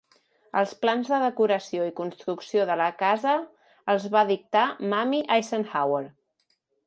Els 0.59 0.71
plans 0.85 1.09
de 1.15 1.19
decoració 1.23 1.83
i 1.89 1.93
construcció 1.99 2.63
de 2.71 2.77
la 2.81 2.87
casa 3.03 3.35
els 3.95 4.09
va 4.15 4.25
dictar 4.33 4.63
Mamie 4.95 5.29
Eisenhower. 5.39 6.03